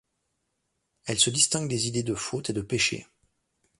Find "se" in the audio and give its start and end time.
1.19-1.29